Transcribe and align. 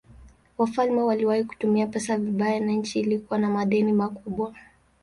Wafalme 0.57 1.01
waliwahi 1.01 1.43
kutumia 1.43 1.87
pesa 1.87 2.17
vibaya 2.17 2.59
na 2.59 2.71
nchi 2.71 2.99
ilikuwa 2.99 3.39
na 3.39 3.49
madeni 3.49 3.93
makubwa. 3.93 4.53